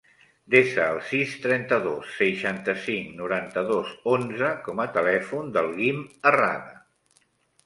[0.51, 6.75] Desa el sis, trenta-dos, seixanta-cinc, noranta-dos, onze com a telèfon del Guim Herrada.